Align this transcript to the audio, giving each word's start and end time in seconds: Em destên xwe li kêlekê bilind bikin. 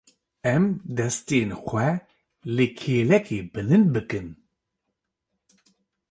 Em 0.53 0.63
destên 0.97 1.49
xwe 1.63 1.87
li 2.55 2.67
kêlekê 2.79 3.39
bilind 3.53 3.87
bikin. 3.95 4.27